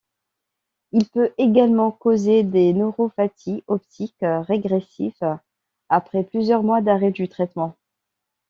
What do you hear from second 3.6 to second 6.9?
optiques régressives après plusieurs mois